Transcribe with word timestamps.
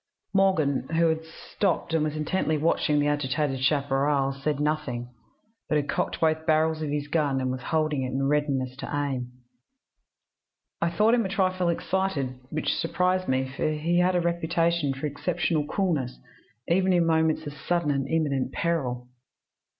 "Morgan, 0.33 0.87
who 0.95 1.09
had 1.09 1.23
stopped 1.25 1.93
and 1.93 2.03
was 2.03 2.15
intently 2.15 2.57
watching 2.57 2.97
the 2.99 3.05
agitated 3.05 3.59
chaparral, 3.63 4.33
said 4.33 4.59
nothing, 4.59 5.13
but 5.69 5.75
had 5.75 5.87
cocked 5.89 6.19
both 6.19 6.47
barrels 6.47 6.81
of 6.81 6.89
his 6.89 7.07
gun, 7.07 7.39
and 7.39 7.51
was 7.51 7.61
holding 7.61 8.01
it 8.01 8.07
in 8.11 8.27
readiness 8.27 8.75
to 8.77 8.89
aim. 8.91 9.31
I 10.81 10.89
thought 10.89 11.13
him 11.13 11.23
a 11.23 11.29
trifle 11.29 11.69
excited, 11.69 12.39
which 12.49 12.73
surprised 12.73 13.27
me, 13.27 13.45
for 13.55 13.69
he 13.73 13.99
had 13.99 14.15
a 14.15 14.21
reputation 14.21 14.91
for 14.91 15.05
exceptional 15.05 15.67
coolness, 15.67 16.17
even 16.67 16.93
in 16.93 17.05
moments 17.05 17.45
of 17.45 17.53
sudden 17.53 17.91
and 17.91 18.07
imminent 18.07 18.53
peril. 18.53 19.07